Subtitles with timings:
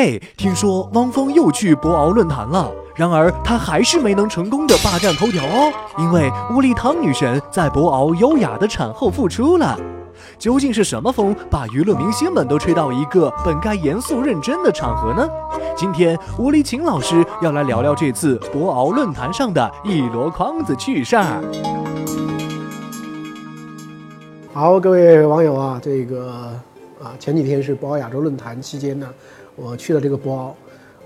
[0.00, 9.78] 喂，听说汪峰又去博鳌论坛了，然而他还是没能成功的霸占头条哦，因为乌力汤女神在博鳌优雅的产后复出了。
[10.38, 15.28] 究竟是什么风把娱乐明星们都吹到一个本该严肃认真的场合呢？
[15.76, 21.44] 今天吴丽琴老师要来聊聊这次博鳌论坛上的一箩筐子趣事儿。
[24.54, 26.54] 好，各位网友啊，这个
[27.02, 29.06] 啊，前几天是博鳌亚洲论坛期间呢，
[29.60, 30.56] 我去了这个博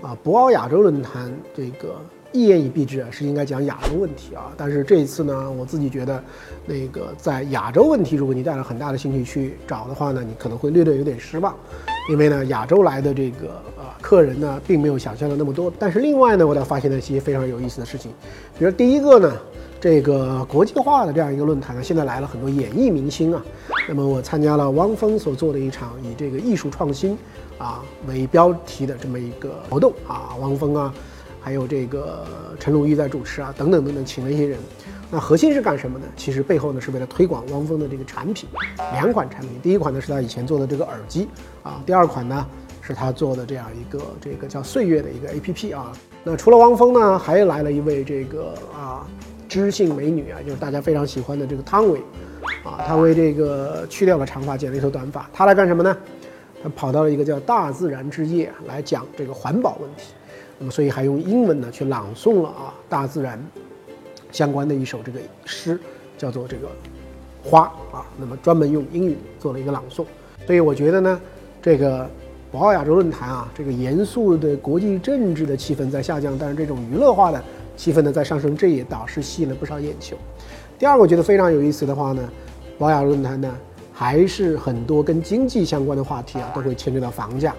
[0.01, 1.95] 鳌，啊，博鳌亚洲论坛这个。
[2.31, 4.51] 一言以蔽之啊，是应该讲亚洲问题啊。
[4.57, 6.21] 但是这一次呢，我自己觉得，
[6.65, 11.55] 那个在亚洲问题，如果你带了很大的兴趣去找的话呢，你可能会略略有点失望，
[12.09, 15.71] 因为呢，亚洲来的这个呃客人呢，并没有想象的那么多。
[15.79, 18.11] 但是另外呢，我倒发现了一些非常有意思的事情，
[18.59, 19.31] 比如第一个呢，
[19.79, 23.41] 这个国际化的这样一个论坛呢，现在来了很多演艺明星啊。
[23.87, 27.17] 那么我参加了汪峰所做的一场以这个艺术创新
[27.57, 30.93] 啊为标题的这么一个活动啊，汪峰啊。
[31.41, 32.25] 还有这个
[32.59, 34.57] 陈鲁豫在主持啊，等等等等，请了一些人。
[35.11, 36.05] 那核心是干什么呢？
[36.17, 38.49] 其实背后呢是为了推广汪峰的这个产品，
[38.93, 39.51] 两款产品。
[39.61, 41.27] 第一款呢是他以前做的这个耳机
[41.61, 42.47] 啊，第二款呢
[42.81, 45.93] 是他做的这样一个这个叫岁月的一个 A P P 啊。
[46.23, 49.05] 那除了汪峰呢，还来了一位这个啊
[49.47, 52.01] 知性美女啊，就是大家非常喜欢的这个汤唯
[52.63, 52.81] 啊。
[52.87, 55.95] 汤唯这个去掉了长发，剪了一头短发，她来干什么呢？
[56.75, 60.13] 跑到了一个叫大自然之夜来讲这个环保问题。
[60.57, 63.37] 那么，所以还用英文呢去朗诵了啊，大自然
[64.31, 65.77] 相关的一首这个诗，
[66.17, 66.67] 叫做这个
[67.43, 68.05] 花啊。
[68.17, 70.05] 那么专门用英语做了一个朗诵。
[70.47, 71.21] 所以我觉得呢，
[71.61, 72.09] 这个
[72.51, 77.43] 博鳌亚洲论坛啊，这个严肃的国际政治的气氛在下降，但是这种娱乐化的
[77.75, 80.15] 气氛呢在上升，这也倒是吸引了不少眼球。
[80.79, 82.29] 第二个我觉得非常有意思的话呢，
[82.77, 83.53] 博鳌亚论坛呢
[83.97, 87.55] 还是很多跟经济相关的话题啊都会牵扯到房价。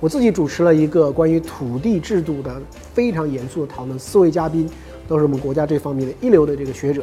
[0.00, 2.56] 我自己主持了一个关于土地制度的
[2.94, 4.68] 非常严肃的讨论，四位嘉宾
[5.06, 7.02] 都是我们国家这方面的一流的这个学者，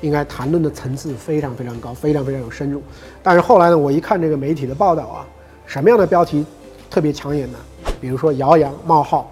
[0.00, 2.80] 应该谈论的层次非常非常高，非常非常有深入。
[3.22, 5.26] 但是后来呢，我一看这个媒体的报道啊，
[5.66, 6.44] 什么样的标题
[6.88, 7.58] 特别抢眼呢？
[8.00, 9.30] 比如说姚洋冒号，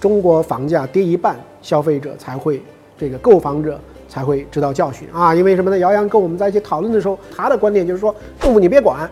[0.00, 2.62] 中国房价跌一半，消费者才会
[2.96, 5.34] 这个购房者才会知道教训啊！
[5.34, 5.78] 因为什么呢？
[5.78, 9.08] 姚洋跟我们在一起讨论的时候，他的观点就是说，政府你别管，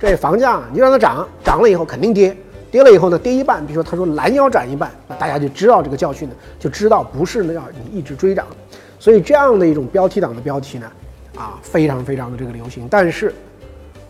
[0.00, 2.36] 这房价你就让它涨，涨了以后肯定跌。
[2.70, 8.46] 跌了以后呢，跌一半，比如说他说拦腰斩一半，那大家就知道这个教训呢，就知道不是要你一直追涨，
[8.98, 10.90] 所以这样的一种标题党的标题呢，
[11.34, 12.86] 啊，非常非常的这个流行。
[12.90, 13.32] 但是，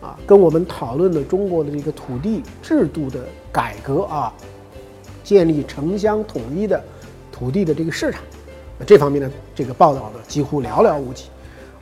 [0.01, 3.19] 啊，跟我们讨论的中国的这个土地制度的
[3.49, 4.33] 改革啊，
[5.23, 6.83] 建立城乡统一的
[7.31, 8.21] 土地的这个市场，
[8.85, 11.25] 这方面呢，这个报道呢几乎寥寥无几，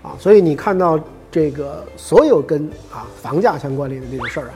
[0.03, 0.99] 啊，所以你看到
[1.31, 4.53] 这个所有跟啊房价相关联的这个事儿啊。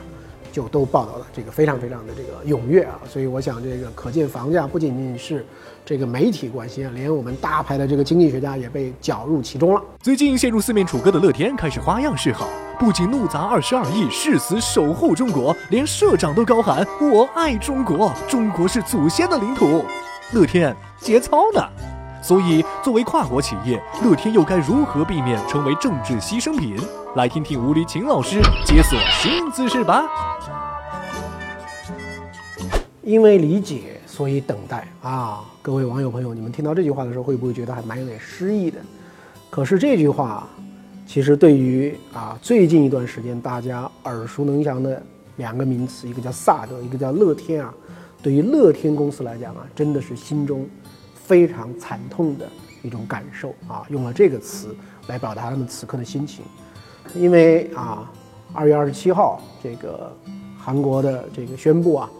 [0.52, 5.46] 就都报道了，这个非常非常的这个踊跃啊，所以我想这个可见房价不仅仅是
[5.82, 9.82] 这个媒体关心啊，连我们大牌的这个经济学家也被搅入其中了。
[10.02, 19.82] 最近陷入四面楚歌的乐天开始花样示好，不仅怒砸二十二亿誓死守护中国，连社长都高喊我爱中国，中国是祖先的领土。
[20.34, 21.91] 乐天节操呢？
[22.22, 26.76] 所以作为跨国企业，乐天又该如何避免成为政治牺牲品？
[27.16, 30.04] 来听听吴黎琴老师解锁新姿势吧。
[33.02, 35.40] 因为理解，所以等待啊！
[35.60, 38.78] 各位网友朋友，你们听到这句话的时候，会不会觉得还蛮有点诗意的？
[39.50, 40.48] 可是这句话，
[41.04, 45.02] 其实对于啊最近一段时间大家耳熟能详的
[45.36, 47.74] 两个名词，一个叫萨德，一个叫乐天啊，
[48.22, 50.64] 对于乐天公司来讲啊，真的是心中
[51.32, 52.46] 非常惨痛的
[52.82, 53.86] 一种感受啊！
[53.88, 54.76] 用了这个词
[55.06, 56.44] 来表达他们此刻的心情，
[57.14, 58.12] 因为啊，
[58.52, 60.14] 二月二十七号，这个
[60.58, 62.10] 韩国的这个宣布啊。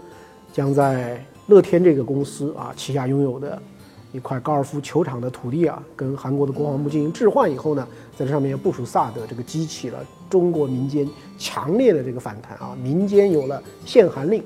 [0.50, 3.60] 将在乐天这个公司啊旗下拥有的
[4.12, 7.86] 一块高尔夫球场的土地啊，跟韩国的国防部进行置换以后呢，
[8.16, 9.98] 在这上面部署萨德，这个激起了
[10.30, 11.06] 中国民间
[11.36, 14.42] 强烈的这个反弹啊，民间有了限韩令，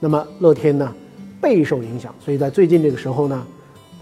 [0.00, 0.92] 那么乐天呢
[1.40, 3.46] 备受影响，所以在最近这个时候呢，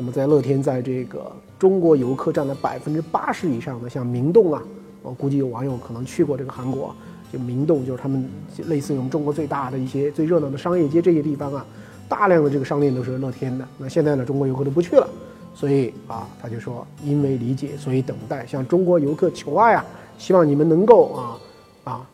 [0.00, 4.62] 那么在乐天在这个中国游客占了百分之八十以上的，像明洞啊，
[5.02, 6.94] 我估计有网友可能去过这个韩国。
[7.30, 8.26] 就明洞，就是他们
[8.66, 11.66] 类似于我们中国最大的一些最热闹的商业街这些地方啊，
[12.08, 13.68] 大量的这个商店都是乐天的。
[13.76, 15.06] 那现在呢，中国游客都不去了，
[15.54, 19.84] 所以啊，他就说因为理解，所以等待，向中国游客求爱啊，
[20.16, 21.38] 希望你们能够啊
[21.84, 22.06] 啊，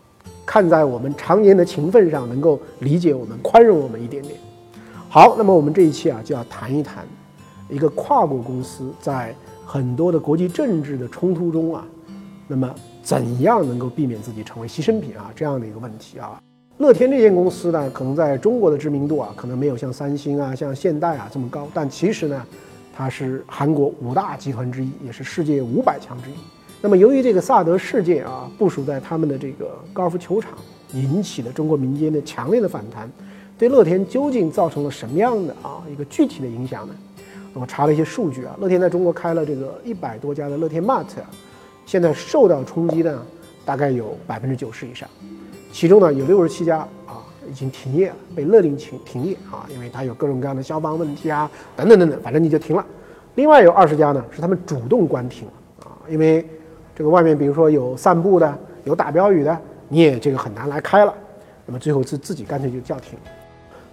[0.45, 4.35] 看在我们常年的情分上，能够理解我们，宽容我们一点点。
[5.09, 7.07] 好，那么我们这一期啊，就要谈一谈
[7.69, 9.35] 一个跨国公司在
[9.65, 11.85] 很多的国际政治的冲突中啊，
[12.49, 12.75] 那么。
[13.07, 15.31] 怎样能够避免自己成为牺牲品啊？
[15.33, 16.43] 这样的一个问题啊，
[16.79, 22.45] 乐天这间公司呢，可能在中国的知名度啊，可能没有像三星啊、像现代啊这么高，但其实呢，
[22.93, 26.35] 它是韩国五大集团之一，也是世界五百强之一。
[26.81, 30.55] 那么由于这个萨德事件啊，部署在他们的这个高尔夫球场，
[30.93, 33.09] 引起了中国民间的强烈的反弹，
[33.57, 36.95] 对乐天究竟造成了什么样的啊一个具体的影响呢？
[37.59, 41.07] 我查了一些数据啊，乐天在中国开了这个一百多家的乐天 Mart，
[41.87, 43.19] 现在受到冲击的
[43.65, 45.09] 大概有百分之九十以上。
[45.73, 52.85] 其中呢，有六十七家啊已经停业了，被勒令停停业啊，因为它有各种各样的消防问题啊，等等等等，反正你就停了。
[53.37, 55.49] 另外有二十家呢，是他们主动关停
[55.81, 56.47] 啊，因为
[56.95, 59.59] 这个外面比如说有散步的，有打标语的，
[59.89, 61.15] 你也这个很难来开了。
[61.65, 63.19] 那么最后自自己干脆就叫停。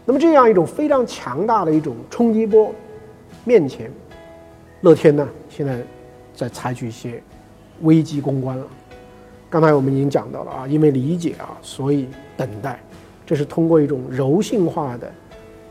[0.06, 2.74] 那么这样一种非常强大的一种冲击波
[3.46, 3.92] 面前，
[4.82, 5.80] 乐天呢现在
[6.34, 7.22] 在采取一些
[7.82, 8.66] 危机公关了。
[9.50, 12.80] 刚才我们已经讲到了啊，因为理解啊，所以等待，
[13.26, 15.12] 这是通过一种柔性化的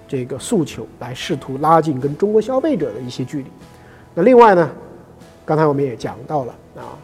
[0.07, 3.47] 这个诉求来试图拉近跟中国消费者的一些距离。
[4.15, 4.71] 那另外呢，
[5.45, 6.95] 刚才我们也讲到了啊，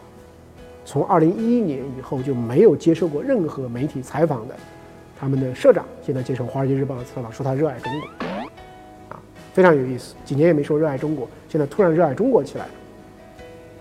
[0.85, 4.55] 从二零一一年以后就没有接受过任何媒体采访的
[5.19, 8.28] 他们的社长，现在接受《华尔街日报》的采访，说他热爱中国，
[9.53, 10.15] 非常有意思。
[10.23, 12.71] 几年也没说热爱中国，现在突然热爱中国起来了。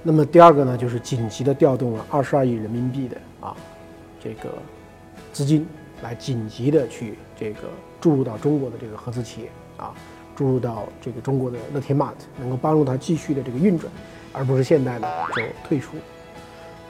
[0.02, 3.54] 那么第二个呢，就是紧急的调动了二十二亿人民币的啊，
[4.22, 4.48] 这个
[5.32, 5.66] 资金
[6.02, 7.62] 来紧急的去这个
[8.00, 9.92] 注入到中国的这个合资企业啊，
[10.36, 13.92] 注入到这个中国的乐天 Mart，能够帮助它继续的这个运转，
[14.32, 15.96] 而不是现在呢就退出。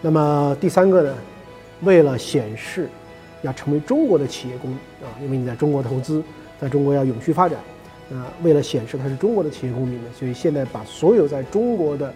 [0.03, 1.15] 那么第三个呢，
[1.83, 2.89] 为了显示
[3.41, 6.23] 要成为中国的企业公啊，因为你在中国投资，
[6.61, 7.59] 在中国要永续发展，
[8.11, 12.13] 那为了显示他是中国的企业公民呢，所以现在把所有在中国的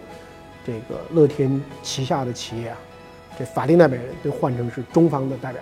[0.65, 2.77] 这个乐天旗下的企业啊，
[3.37, 5.61] 这法定代表人都换成是中方的代表，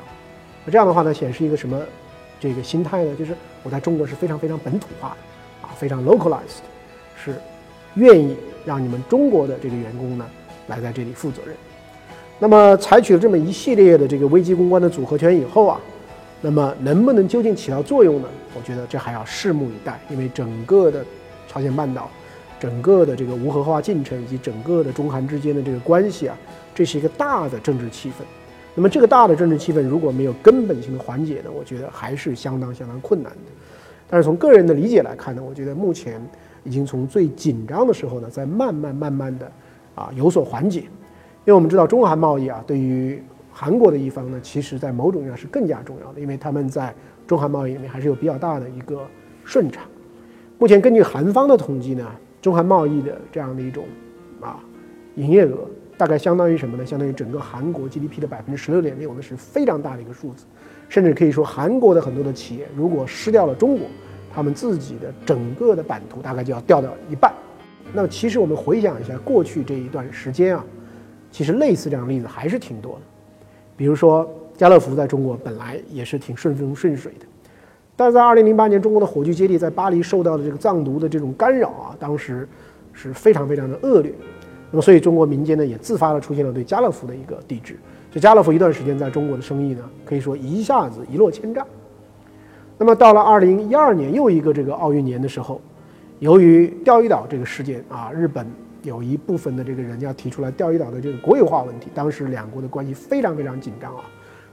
[0.65, 1.81] 那这样的话呢，显示一个什么
[2.39, 3.13] 这个心态呢？
[3.15, 6.61] 就是我在中国是非常非常本土化的啊，非常 localized，
[7.15, 7.35] 是
[7.95, 10.25] 愿意让你们中国的这个员工呢
[10.67, 11.53] 来在这里负责任。
[12.39, 15.79] 那么采取了这么一系列的这个危机公关的组合拳以后啊，
[16.41, 18.27] 那么能不能究竟起到作用呢？
[18.55, 21.05] 我觉得这还要拭目以待，因为整个的
[21.47, 22.09] 朝鲜半岛。
[22.59, 26.38] 整个的这个无核化进程以及整个的中韩之间的这个关系啊，
[26.75, 28.23] 这是一个大的政治气氛。
[28.75, 33.51] 那么这个大的政治气氛如果没有根本性的缓解呢，我觉得还是相当相当困难的。
[34.07, 36.21] 但是从个人的理解来看呢，我觉得目前
[36.63, 39.51] 已经从最紧张的时候呢，在慢慢慢慢的
[39.95, 40.81] 啊有所缓解。
[40.81, 46.94] 因为我们知道中韩贸易啊，对于韩国的一方呢，其实在某种意义上是更加重要的，因为他们在
[47.27, 49.06] 中韩贸易里面还是有比较大的一个
[49.44, 49.81] 顺差。
[50.57, 52.06] 目前根据韩方的统计呢。
[52.42, 53.86] 中韩贸易的这样的一种
[54.42, 54.57] 啊
[55.13, 55.59] 营业额，
[55.95, 56.83] 大概相当于什么呢？
[56.83, 60.45] 相当于整个韩国 GDP 的百分之十六点六，那是非常大的一个数字。
[60.89, 63.86] 甚至可以说，韩国的很多的企业如果失掉了中国，
[64.33, 67.31] 他们自己的整个的版图大概就要掉掉一半。
[67.94, 70.65] 那么，其实我们回想一下过去这一段时间啊，
[71.30, 73.01] 其实类似这样的例子还是挺多的。
[73.75, 77.25] 比如说，家乐福在中国本来也是挺顺风顺水的。
[77.95, 82.47] 但是在二零零八年，中国的火炬接力在巴黎受到的这个藏独的这种干扰啊，当时
[82.94, 84.12] 是非常非常的恶劣。
[84.71, 87.77] 那么，所以中国民间呢也自发的出现了对家乐福的一个抵制。
[88.09, 91.65] 就家乐福一段时间在中国的生意呢，可以说一下子一落千丈。
[92.77, 95.62] 那么到了二零一二年又一个这个奥运年的时候，
[96.19, 98.45] 由于钓鱼岛这个事件啊，日本
[98.83, 104.03] 有一部分的这个人要提出来钓鱼岛的这个国有化问题，当时两国的关系非常非常紧张啊，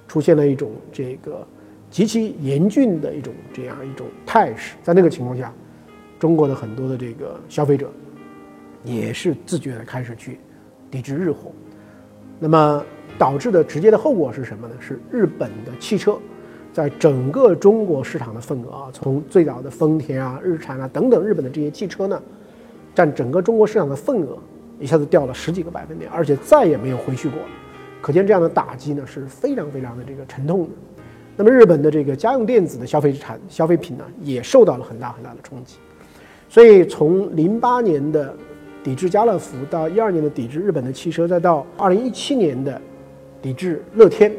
[0.06, 1.46] 出现了一种这个。
[1.90, 5.50] 极其严峻的一种这样一种态势，在那个情况下，
[6.18, 7.90] 中国的很多的这个消费者
[8.84, 10.38] 也是自觉的开始去
[10.90, 11.50] 抵制日货，
[12.38, 12.84] 那么
[13.16, 14.74] 导致的直接的后果是什么呢？
[14.78, 16.18] 是日本的汽车
[16.74, 22.22] 在整个中国市场的份额啊，从最早的丰田啊、日产啊等等日本的这些汽车呢，
[22.98, 24.36] 占整个中国市场的份额
[24.80, 27.38] 一下子掉了十几个百分点，而且再也没有回去过，
[28.02, 30.70] 可见这样的打击呢是非常非常的这个沉痛的。
[31.36, 35.76] 那么日本的这个家用电子的消费产消费品呢，也受到了很大很大的冲击。
[36.48, 38.34] 所以从零八年的
[38.82, 42.82] 抵制家乐福，到一二年的抵制日本的汽车，再到二零一七年的
[43.40, 44.32] 抵制乐天，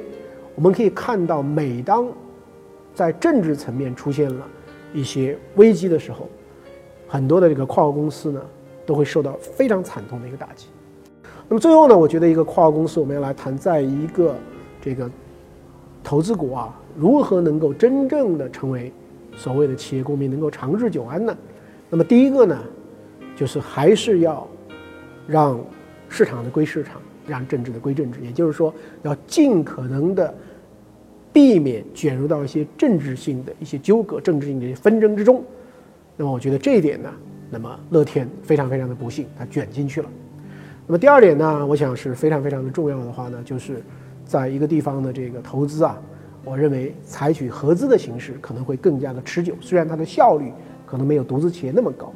[0.55, 2.05] 我们可以看到，每当
[2.93, 4.45] 在政治层面出现了
[4.93, 6.27] 一些危机的时候，
[7.09, 8.39] 很多的这个跨国公司呢，
[8.85, 10.67] 都会受到非常惨痛的一个打击。
[11.49, 14.35] 那么最后呢，我觉得一个跨国公司，我们要来谈，在一个
[14.79, 15.09] 这个
[16.03, 16.79] 投资国啊。
[16.95, 18.91] 如何能够真正的成为
[19.35, 21.35] 所谓的企业公民，能够长治久安呢？
[21.89, 22.59] 那么第一个呢，
[23.35, 24.45] 就是还是要
[25.25, 25.59] 让
[26.09, 30.31] 市场的归市场，让政治的归政治，也就是说，要尽可能的
[31.31, 35.43] 避免卷入到一些政治性的一些纠葛、政治性的纷争之中。
[36.19, 37.09] 那么我觉得这一点呢，
[37.49, 40.09] 那么乐天非常非常的不幸，它卷进去了。
[40.85, 43.81] 那么第二点呢，我想是非常非常的重要的话呢，就是
[44.25, 45.97] 在一个地方的这个投资啊，
[46.43, 50.51] 我认为采取合资的形式可能会更加的持久，虽然它的效率
[50.85, 52.11] 可能没有独资企业那么高，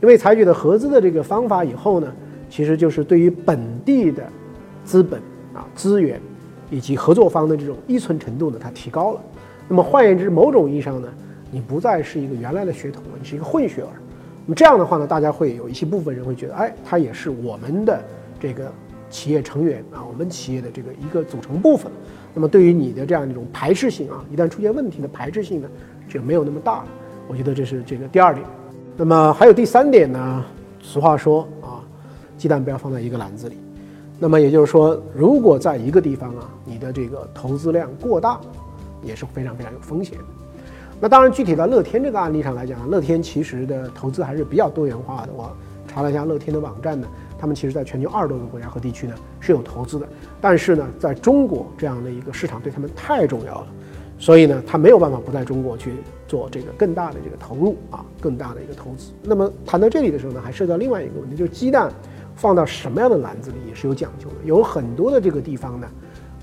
[0.00, 2.14] 因为采取了合资的这个方法以后呢，
[2.48, 4.22] 其实就是对于本地的
[4.84, 5.20] 资本
[5.52, 6.20] 啊资源。
[6.70, 9.20] 以及合作方的这种依存程度呢，它提高了。
[9.68, 11.08] 那么换言之，某种意义上呢，
[11.50, 13.88] 你不再是一个原来的血统了，你是一个混血儿。
[14.46, 18.02] 那么这样的话呢，大家会有一些部分人会觉得，哎，他也是我们的
[18.40, 18.72] 这个
[19.10, 21.90] 企业成员啊，我们企业的这个一个组成部分。
[22.34, 25.68] 那么对于你的这样一种排斥性啊，一旦出现问题的排斥性呢，
[26.08, 26.88] 就没有那么大了。
[27.26, 28.46] 我觉得这是这个第二点。
[28.96, 30.44] 那么还有第三点呢，
[30.80, 31.84] 俗话说啊，
[32.36, 33.56] 鸡蛋不要放在一个篮子里。
[34.18, 38.40] 那么也就是说，如果在一个地方啊，你的这个投资量过大，
[39.02, 40.24] 也是非常非常有风险的。
[41.00, 45.32] 那当然，具体到乐天这个案例上来讲，乐天其实的投资还是比较多元化的。
[45.32, 45.50] 我
[45.86, 47.06] 查了一下乐天的网站呢，
[47.38, 50.08] 他们其实在全球二十多个国家和地区呢是有投资的。
[50.40, 53.66] 但是呢，在中国这样的一个市场对他们太重要了，
[54.18, 55.92] 所以呢，他没有办法不在中国去
[56.26, 59.12] 做这个更大的这个投入啊，更大的一个投资。
[59.22, 61.90] 那么谈到这里的时候呢，还涉及到另外一个问题，就是鸡蛋。
[62.34, 65.88] 放到什么样的篮子里也是有讲究的，有很多的这个地方呢，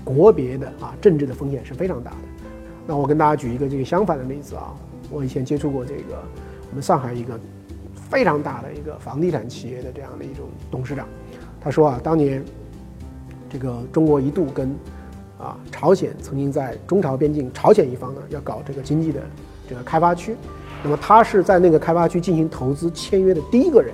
[0.04, 2.16] 国别的啊政治的风险是非常大的。
[2.86, 4.74] 那我跟大家举一个这个相反的例子啊，
[5.10, 6.22] 我以前接触过这个
[6.70, 7.38] 我们上海一个
[8.10, 11.06] 非常大的一个房地产企业的这样的一种董事长，
[11.60, 12.44] 他说啊，当年
[13.50, 14.68] 这个中国一度跟
[15.38, 19.20] 啊朝鲜曾经在中朝边境朝鲜一方呢要搞这个经济的
[19.68, 20.36] 这个开发区，
[20.82, 23.92] 那么他是在那个开发区进行投资签约的第一个人。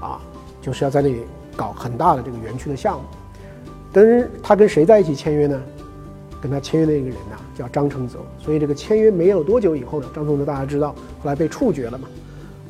[0.00, 0.20] 啊
[0.60, 1.22] 就是要在那里
[1.56, 3.04] 搞很大的这个园区的项目，
[3.92, 5.60] 跟他跟谁在一起签约呢？
[6.40, 8.18] 跟他签约的那个人呢叫张承泽。
[8.38, 12.08] 所以这个签约没有多久以后呢，张承泽大家知道后来被处决了嘛。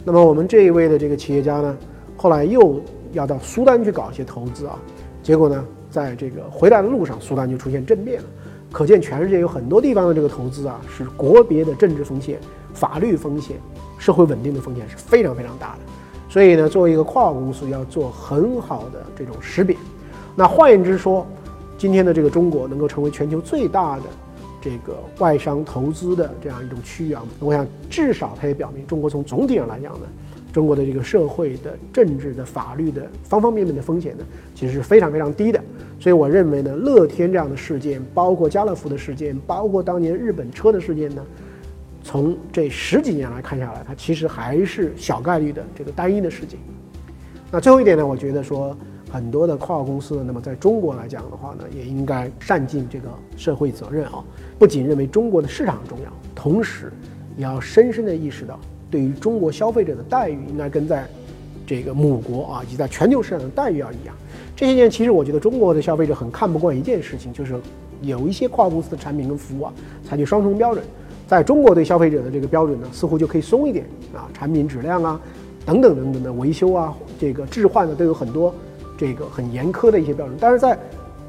[0.05, 1.77] 那么我们这一位的这个企业家呢，
[2.17, 2.81] 后来又
[3.13, 4.79] 要到苏丹去搞一些投资啊，
[5.23, 8.29] 结果呢，在这个回来的路上，苏丹就出现政变了。
[8.73, 12.39] 可见全世界有很多地方的这个投资啊，是国别的政治风险、
[12.73, 13.59] 法律风险、
[13.99, 15.81] 社会稳定的风险是非常非常大的。
[16.29, 19.77] 所以呢，作为一个跨国公司，要做很好的这种识别。
[20.35, 21.27] 那换言之说，
[21.77, 24.05] 今天的这个中国能够成为全球最大的
[24.63, 30.07] 这个外商投资的这样一种区域啊，我想至少它也表明，中国从总体上来讲呢，
[30.53, 35.61] 中国的这个社会的、政治的、法律的方方面面的风险呢，其实是非常非常低的。
[36.01, 41.23] 所以我认为呢，乐天这样的事件，包括家乐福的事件，包括当年日本车的事件呢。
[42.05, 46.59] 从这十几年来看下来，它其实还是小概率的这个单一的事件。
[47.49, 48.77] 那最后一点呢，我觉得说
[49.13, 54.25] 很多的跨国公司，那么在中国来讲的话呢，也应该善尽这个社会责任啊。
[54.59, 56.91] 不仅认为中国的市场重要，同时
[57.37, 58.59] 也要深深的意识到，
[58.91, 61.07] 对于中国消费者的待遇应该跟在
[61.67, 64.15] 这个母国啊以及在全球市场的待遇要一样。
[64.57, 67.55] 这些年，其实我觉得中国的消费者很看不惯一件事情，就是
[68.01, 69.73] 有一些跨国公司的产品跟服务啊，
[70.09, 70.83] 采取双重标准。
[71.29, 75.21] 在中国对消费者的这个标准呢，似乎就可以松一点啊，产品质量啊，
[75.67, 78.55] 等等等等的维修啊，这个置换呢都有很多
[79.03, 80.37] 这个很严苛的一些标准。
[80.41, 80.79] 但是在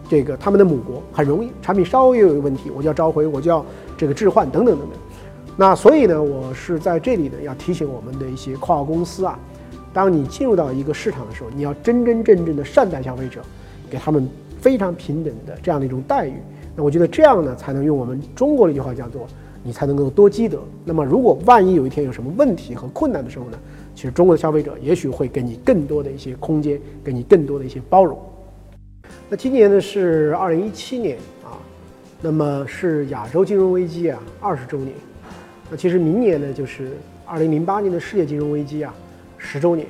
[0.08, 3.66] 这个他们的母国很容易，产品稍微有一个问题，我就要召回，我就要
[3.98, 5.00] 这个置换等等等等。
[5.58, 9.40] 那所以呢，我是在这里呢要提醒我们的一些跨国公司啊，
[9.92, 13.42] 当你进入到一个市场的时候，你要真真正正的善待消费者，
[13.90, 14.30] 给他们
[14.62, 16.34] 非常平等的这样的一种待遇。
[16.76, 19.26] 那我觉得这样呢，才能用我们中国的一句话叫做。
[19.66, 20.60] 你才能够多积德。
[20.84, 23.58] 那么，如果万一有一天有什么问题和困难的时候呢？
[23.96, 28.20] 其实中国的消费者也许会给你更多的一些空间，给你更多的一些包容。
[29.30, 31.58] 那今年呢是二零一七年啊，
[32.22, 34.94] 那么是亚洲金融危机啊二十周年。
[35.70, 36.92] 那其实明年呢就是
[37.26, 38.94] 二零零八年的世界金融危机啊
[39.38, 39.88] 十周年。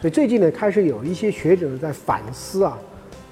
[0.00, 2.78] 所以最近呢开始有一些学者在反思啊，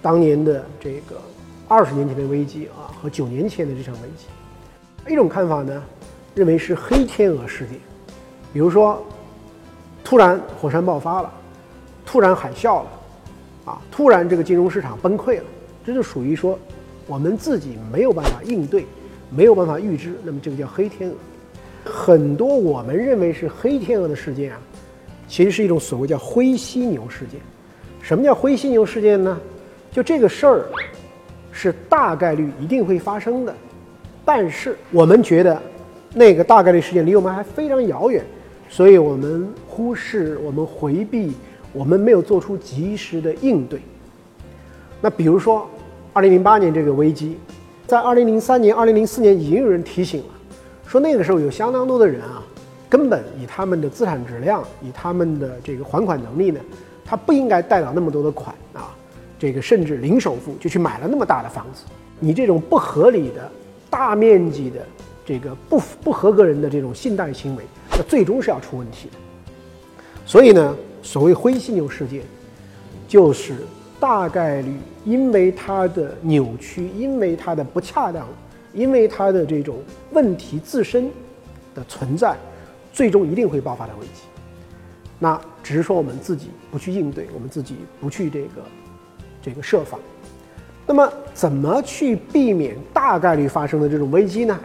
[0.03, 1.21] 当年的这个
[1.69, 4.27] 二十年前的危机啊和九年前的这场危机。
[5.09, 5.83] 一种看法呢，
[6.35, 7.79] 认为是黑天鹅事件，
[8.53, 9.01] 比如说，
[10.07, 11.29] 突然火山爆发了，
[12.05, 12.87] 突然海啸了，
[13.65, 15.45] 啊，突然这个金融市场崩溃了，
[15.85, 16.57] 这就属于说
[17.09, 18.87] 我们自己没有办法应对，
[19.31, 21.17] 没有办法预知，那么这个叫黑天鹅。
[21.85, 24.61] 很多我们认为是黑天鹅的事件啊，
[25.27, 27.41] 其实是一种所谓叫灰犀牛事件。
[28.01, 29.37] 什么叫灰犀牛事件呢？
[29.91, 30.67] 就这个事儿
[31.51, 33.53] 是大概率一定会发生的。
[34.25, 35.61] 但是我们觉得，
[36.15, 38.25] 那个大概率事件离我们还非常遥远，
[38.69, 41.35] 所以我们忽视、我们回避、
[41.71, 43.79] 我们没有做出及时的应对。
[45.03, 45.69] 那比如说，
[46.15, 47.37] 二零零八年这个危机，
[47.87, 50.35] 在二零零三年、二零零四年已经有人提醒了，
[50.87, 52.43] 说那个时候有相当多的人啊，
[52.89, 56.59] 根本以他们的资产质量、以他们的这个还款能力呢，
[57.05, 58.97] 他不应该贷到那么多的款啊，
[59.39, 61.85] 这个甚至零首付就去买了那么大的房子。
[62.19, 63.53] 你这种不合理的、
[63.91, 64.77] 大面积的
[65.27, 69.26] 这个不不合格人的这种信贷行为，那最终是要出问题的。
[70.27, 72.21] 所以呢，所谓灰犀牛事件，
[73.07, 73.55] 就是
[74.01, 78.27] 大概率因为它的扭曲，因为它的不恰当，
[78.75, 79.77] 因为它的这种
[80.11, 81.09] 问题自身
[81.77, 82.37] 的存在，
[82.93, 84.23] 最终一定会爆发的危机。
[85.21, 88.63] 那只是说我们自己不去应对，我们自己不去这个
[89.41, 89.99] 这个设防。
[90.89, 94.59] 那么怎么去避免大概率发生的这种危机呢？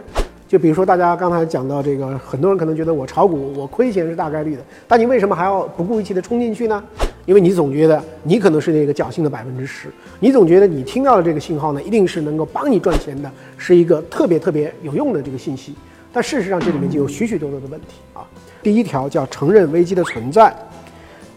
[0.52, 6.84] 就比如说，大家刚才讲到这个，很多人可能觉得我炒股我亏钱是大概率的，但你为什么还要不顾一切的冲进去呢？
[7.24, 9.88] 因为你总觉得你可能是那个侥幸的百分之十，
[10.20, 15.74] 你总觉得你听到的这个信号呢，一定是能够帮你赚钱的，是一个特别特别有用的这个信息。
[16.12, 18.20] 但事实上，这里面就有许许多多的问题啊。
[18.62, 20.54] 第一条叫承认危机的存在，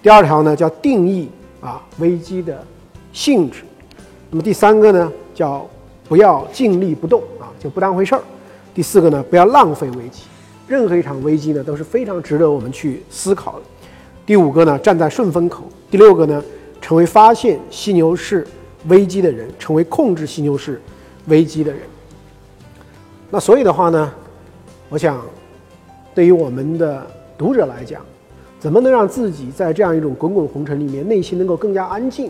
[0.03, 1.29] 第二条呢叫定义
[1.61, 2.61] 啊危机的
[3.13, 3.61] 性质，
[4.29, 5.65] 那么第三个呢叫
[6.09, 8.21] 不要静立不动啊，就不当回事儿。
[8.75, 10.23] 第四个呢，不要浪费危机，
[10.67, 13.61] 任何一场危机呢都是非常值得我们去思考的。
[14.25, 15.63] 第五个呢，站在顺风口。
[15.89, 16.43] 第六个呢，
[16.81, 18.45] 成为发现犀牛市
[18.89, 20.81] 危机的人，成为控制犀牛市
[21.27, 21.79] 危机的人。
[23.31, 24.11] 那所以的话呢，
[24.89, 25.21] 我想，
[26.13, 28.01] 对于我们的读者来讲，
[28.59, 32.29] 怎么能让自己在这样一种滚滚红尘里面，内心能够更加安静？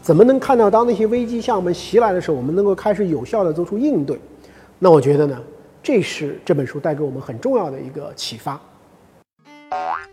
[0.00, 4.18] 怎么能看到当那些危机向我们袭来的时候，我们能够开始有效的做出应对？
[4.78, 5.38] 那我觉得呢？
[5.82, 8.60] 这是这本书带给我们很重要的一个启发。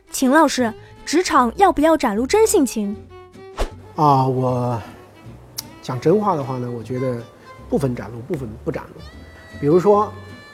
[0.10, 0.74] 秦老师，
[1.06, 2.96] 职场要不要展露真性情？
[3.96, 4.82] 啊，我
[5.84, 7.22] 讲真话的话呢，我觉得
[7.70, 9.02] 部分展露，部分不展露。
[9.62, 10.12] 比如说，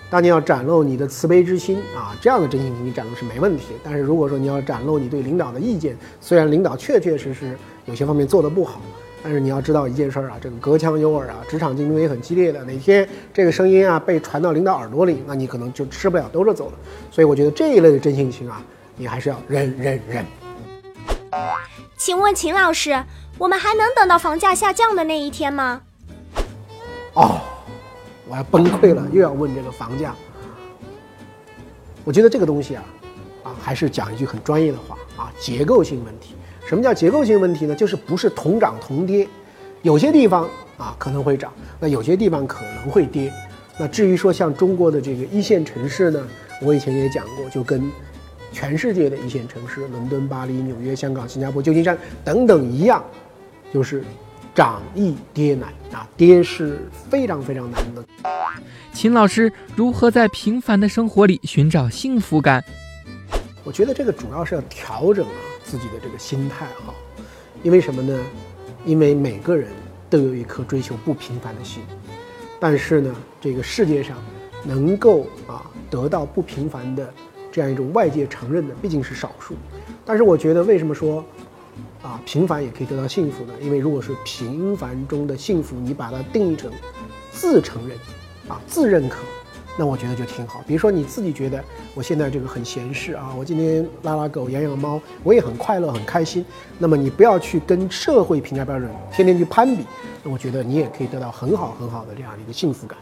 [0.10, 3.68] 当你要展露你的慈悲之心啊，这样的真性情你展露是没问题。
[3.82, 8.82] 但是如果说你要展露你对领导的意见，虽然领导确确实实有些方面做得不好。
[9.28, 12.64] 但是你要知道一件事儿啊，这个隔墙有耳啊，职场竞争也很激烈的。
[12.64, 16.78] 哪天这个声音啊被传到领导耳朵里，那你可能就吃不了兜着走了。
[17.10, 18.64] 所以我觉得这一类的真性情啊，
[18.96, 20.24] 你还是要忍忍忍。
[21.98, 23.04] 请问秦老师，
[23.40, 25.82] 我们还能等到房价下降的那一天吗？
[27.16, 27.42] 哦，
[28.30, 30.14] 我要崩溃了，又要问这个房价。
[32.04, 32.84] 我觉得这个东西啊，
[33.46, 36.36] 啊，还是讲一句很专业的话啊，结构性问题。
[36.68, 37.76] 什么叫结构性问题呢？
[37.76, 39.28] 就是不是同涨同跌，
[39.84, 43.32] 有些地方啊可能会涨，那有些地方可能会跌。
[43.78, 46.28] 那至于说像中国的这个一线城市呢，
[46.62, 47.92] 我以前也讲过，就跟
[48.52, 53.04] 全世界的一线城市，伦敦、巴黎、纽约、香港、新加坡、旧金山等等一样，
[53.74, 54.04] 就是
[54.54, 58.04] 涨易跌难啊，跌是非常非常难的。
[58.94, 62.64] 秦老师如何在平凡的生活里寻找幸福感？
[63.66, 65.34] 我觉得这个主要是要调整啊。
[65.68, 66.94] 自己的这个心态哈，
[67.64, 68.24] 因为什么呢？
[68.86, 69.72] 因为每个人
[70.12, 71.82] 都有一颗追求不平凡的心，
[72.60, 74.16] 但是呢，这个世界上
[74.64, 77.12] 能够啊得到不平凡的
[77.52, 79.56] 这样一种外界承认的毕竟是少数。
[80.06, 81.26] 但是我觉得，为什么说
[82.04, 83.54] 啊平凡也可以得到幸福呢？
[83.60, 86.72] 因为如果是平凡中的幸福，你把它定义成
[87.32, 87.98] 自承认
[88.48, 89.18] 啊自认可。
[89.78, 90.64] 那我觉得就挺好。
[90.66, 96.46] 比如说你自己觉得我现在这个很闲适啊，我今天拉拉狗、养养猫，我也很快乐、很开心。
[96.78, 99.84] 那么你不要去跟社会评价标准天天去攀比，
[100.24, 102.98] 那我觉得你也可以得到很好很好的这样的一个幸福感。